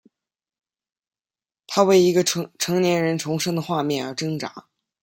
[1.67, 4.65] 他为一个成年人重生的图画而挣扎。